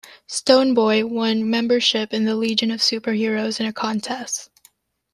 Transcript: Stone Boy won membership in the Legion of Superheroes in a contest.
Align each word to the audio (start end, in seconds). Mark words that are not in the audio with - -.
Stone 0.25 0.73
Boy 0.73 1.05
won 1.05 1.47
membership 1.47 2.11
in 2.11 2.25
the 2.25 2.33
Legion 2.35 2.71
of 2.71 2.79
Superheroes 2.79 3.59
in 3.59 3.67
a 3.67 3.71
contest. 3.71 4.49